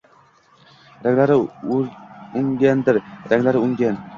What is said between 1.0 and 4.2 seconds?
Ranglari o‘nggandir, ranglari o‘nggan